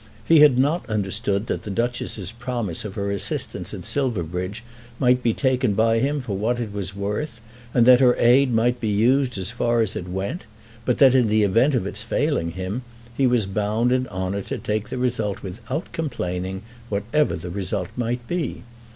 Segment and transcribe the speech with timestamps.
[0.25, 4.63] He had not understood that the Duchess's promise of her assistance at Silverbridge
[4.97, 7.39] might be taken by him for what it was worth,
[7.71, 10.47] and that her aid might be used as far as it went,
[10.85, 12.81] but, that in the event of its failing him,
[13.15, 18.27] he was bound in honour to take the result without complaining, whatever that result might
[18.27, 18.63] be.